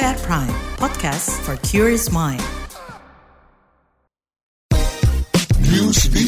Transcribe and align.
at 0.00 0.18
Prime, 0.22 0.48
podcast 0.76 1.40
for 1.44 1.56
curious 1.66 2.10
mind. 2.10 2.42
Newsbeat. 5.60 6.25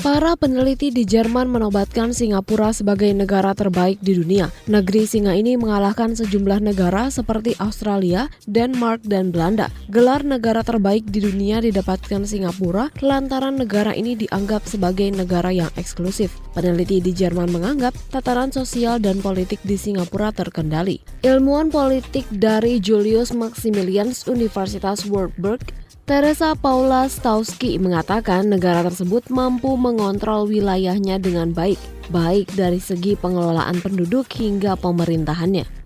Para 0.00 0.32
peneliti 0.32 0.88
di 0.88 1.04
Jerman 1.04 1.52
menobatkan 1.52 2.16
Singapura 2.16 2.72
sebagai 2.72 3.12
negara 3.12 3.52
terbaik 3.52 4.00
di 4.00 4.16
dunia. 4.16 4.48
Negeri 4.64 5.04
singa 5.04 5.36
ini 5.36 5.60
mengalahkan 5.60 6.16
sejumlah 6.16 6.64
negara 6.64 7.12
seperti 7.12 7.52
Australia, 7.60 8.32
Denmark, 8.48 9.04
dan 9.04 9.28
Belanda. 9.28 9.68
Gelar 9.92 10.24
negara 10.24 10.64
terbaik 10.64 11.04
di 11.04 11.20
dunia 11.20 11.60
didapatkan 11.60 12.24
Singapura 12.24 12.88
lantaran 13.04 13.60
negara 13.60 13.92
ini 13.92 14.16
dianggap 14.16 14.64
sebagai 14.64 15.12
negara 15.12 15.52
yang 15.52 15.68
eksklusif. 15.76 16.32
Peneliti 16.56 17.04
di 17.04 17.12
Jerman 17.12 17.52
menganggap 17.52 17.92
tataran 18.08 18.48
sosial 18.48 19.04
dan 19.04 19.20
politik 19.20 19.60
di 19.68 19.76
Singapura 19.76 20.32
terkendali. 20.32 21.04
Ilmuwan 21.28 21.68
politik 21.68 22.24
dari 22.32 22.80
Julius 22.80 23.36
Maximilians 23.36 24.24
Universitas 24.24 25.04
Wartburg 25.04 25.60
Teresa 26.06 26.58
Paula 26.58 27.06
Stauski 27.06 27.78
mengatakan 27.78 28.50
negara 28.50 28.82
tersebut 28.82 29.30
mampu 29.30 29.78
mengontrol 29.78 30.50
wilayahnya 30.50 31.22
dengan 31.22 31.54
baik, 31.54 31.78
baik 32.10 32.50
dari 32.58 32.82
segi 32.82 33.14
pengelolaan 33.14 33.78
penduduk 33.78 34.26
hingga 34.34 34.74
pemerintahannya. 34.74 35.79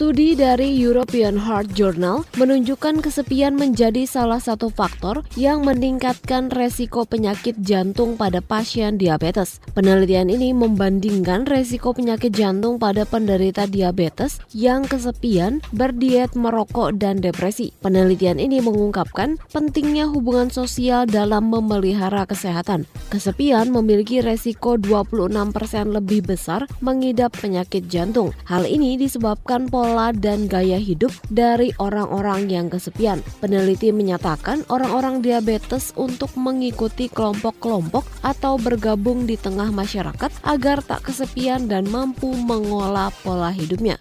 Studi 0.00 0.32
dari 0.32 0.80
European 0.80 1.36
Heart 1.36 1.76
Journal 1.76 2.24
menunjukkan 2.40 3.04
kesepian 3.04 3.52
menjadi 3.52 4.08
salah 4.08 4.40
satu 4.40 4.72
faktor 4.72 5.28
yang 5.36 5.60
meningkatkan 5.60 6.48
resiko 6.48 7.04
penyakit 7.04 7.52
jantung 7.60 8.16
pada 8.16 8.40
pasien 8.40 8.96
diabetes. 8.96 9.60
Penelitian 9.76 10.32
ini 10.32 10.56
membandingkan 10.56 11.44
resiko 11.44 11.92
penyakit 11.92 12.32
jantung 12.32 12.80
pada 12.80 13.04
penderita 13.04 13.68
diabetes 13.68 14.40
yang 14.56 14.88
kesepian, 14.88 15.60
berdiet, 15.76 16.32
merokok, 16.32 16.96
dan 16.96 17.20
depresi. 17.20 17.76
Penelitian 17.84 18.40
ini 18.40 18.64
mengungkapkan 18.64 19.36
pentingnya 19.52 20.08
hubungan 20.08 20.48
sosial 20.48 21.04
dalam 21.04 21.52
memelihara 21.52 22.24
kesehatan. 22.24 22.88
Kesepian 23.12 23.68
memiliki 23.68 24.24
resiko 24.24 24.80
26% 24.80 25.92
lebih 25.92 26.24
besar 26.24 26.64
mengidap 26.80 27.36
penyakit 27.36 27.84
jantung. 27.92 28.32
Hal 28.48 28.64
ini 28.64 28.96
disebabkan 28.96 29.68
pola 29.90 30.14
dan 30.14 30.46
gaya 30.46 30.78
hidup 30.78 31.10
dari 31.34 31.74
orang-orang 31.82 32.46
yang 32.46 32.70
kesepian. 32.70 33.18
Peneliti 33.42 33.90
menyatakan 33.90 34.62
orang-orang 34.70 35.18
diabetes 35.18 35.90
untuk 35.98 36.30
mengikuti 36.38 37.10
kelompok-kelompok 37.10 38.06
atau 38.22 38.54
bergabung 38.54 39.26
di 39.26 39.34
tengah 39.34 39.74
masyarakat 39.74 40.30
agar 40.46 40.78
tak 40.86 41.10
kesepian 41.10 41.66
dan 41.66 41.90
mampu 41.90 42.30
mengolah 42.30 43.10
pola 43.26 43.50
hidupnya. 43.50 43.98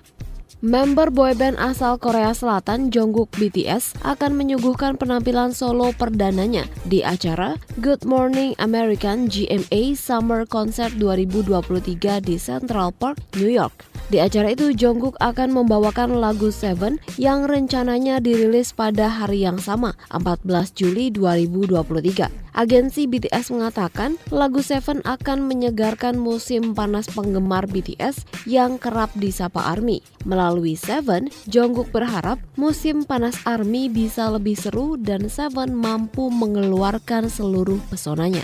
Member 0.60 1.08
boyband 1.08 1.56
asal 1.56 1.96
Korea 1.96 2.36
Selatan 2.36 2.92
Jungkook 2.92 3.32
BTS 3.40 3.96
akan 4.04 4.36
menyuguhkan 4.36 5.00
penampilan 5.00 5.56
solo 5.56 5.96
perdananya 5.96 6.68
di 6.84 7.00
acara 7.00 7.56
Good 7.80 8.04
Morning 8.04 8.60
American 8.60 9.32
GMA 9.32 9.96
Summer 9.96 10.44
Concert 10.44 10.92
2023 11.00 12.20
di 12.20 12.36
Central 12.36 12.92
Park, 12.92 13.24
New 13.40 13.48
York. 13.48 13.88
Di 14.12 14.20
acara 14.20 14.52
itu, 14.52 14.76
Jungkook 14.76 15.16
akan 15.24 15.64
membawakan 15.64 16.20
lagu 16.20 16.52
Seven 16.52 17.00
yang 17.16 17.48
rencananya 17.48 18.20
dirilis 18.20 18.76
pada 18.76 19.08
hari 19.08 19.48
yang 19.48 19.64
sama, 19.64 19.96
14 20.12 20.76
Juli 20.76 21.08
2023. 21.08 22.49
Agensi 22.60 23.08
BTS 23.08 23.56
mengatakan 23.56 24.20
lagu 24.36 24.60
Seven 24.60 25.00
akan 25.08 25.48
menyegarkan 25.48 26.20
musim 26.20 26.76
panas 26.76 27.08
penggemar 27.08 27.72
BTS 27.72 28.28
yang 28.44 28.76
kerap 28.76 29.16
disapa 29.16 29.72
ARMY. 29.72 30.04
Melalui 30.28 30.76
Seven, 30.76 31.32
Jungkook 31.48 31.96
berharap 31.96 32.36
musim 32.60 33.08
panas 33.08 33.40
ARMY 33.48 33.88
bisa 33.88 34.28
lebih 34.28 34.60
seru 34.60 35.00
dan 35.00 35.32
Seven 35.32 35.72
mampu 35.72 36.28
mengeluarkan 36.28 37.32
seluruh 37.32 37.80
pesonanya. 37.88 38.44